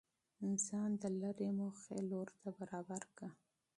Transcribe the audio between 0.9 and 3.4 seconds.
د ليري هدف لور ته برابر كه